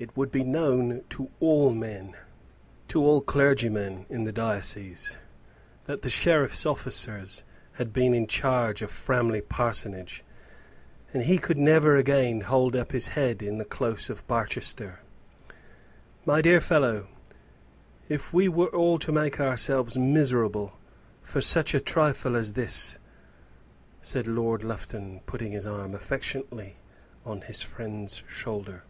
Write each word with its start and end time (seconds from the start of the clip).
It 0.00 0.16
would 0.16 0.30
be 0.30 0.44
known 0.44 1.02
to 1.08 1.28
all 1.40 1.72
men 1.72 2.14
to 2.86 3.04
all 3.04 3.20
clergymen 3.20 4.06
in 4.08 4.22
the 4.22 4.30
diocese 4.32 5.18
that 5.86 6.02
the 6.02 6.08
sheriff's 6.08 6.64
officers 6.64 7.42
had 7.72 7.92
been 7.92 8.14
in 8.14 8.28
charge 8.28 8.80
of 8.80 8.92
Framley 8.92 9.40
Parsonage, 9.40 10.22
and 11.12 11.24
he 11.24 11.36
could 11.38 11.58
never 11.58 11.96
again 11.96 12.42
hold 12.42 12.76
up 12.76 12.92
his 12.92 13.08
head 13.08 13.42
in 13.42 13.58
the 13.58 13.64
close 13.64 14.08
of 14.08 14.24
Barchester. 14.28 15.00
"My 16.24 16.42
dear 16.42 16.60
fellow, 16.60 17.08
if 18.08 18.32
we 18.32 18.48
were 18.48 18.68
all 18.68 19.00
to 19.00 19.10
make 19.10 19.40
ourselves 19.40 19.98
miserable 19.98 20.74
for 21.22 21.40
such 21.40 21.74
a 21.74 21.80
trifle 21.80 22.36
as 22.36 22.52
this" 22.52 23.00
said 24.00 24.28
Lord 24.28 24.62
Lufton, 24.62 25.22
putting 25.26 25.50
his 25.50 25.66
arm 25.66 25.92
affectionately 25.92 26.76
on 27.24 27.40
his 27.40 27.62
friend's 27.62 28.22
shoulder. 28.28 28.84